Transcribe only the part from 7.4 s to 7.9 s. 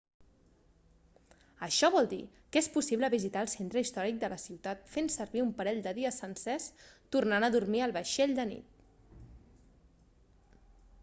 a dormir